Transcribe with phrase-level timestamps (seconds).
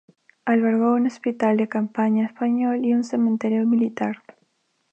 [0.45, 4.23] Albergó un hospital de campaña español y un cementerio militar.